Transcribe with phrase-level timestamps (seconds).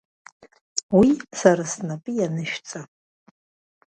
[0.97, 2.81] Уи сара снапы ианышәҵа.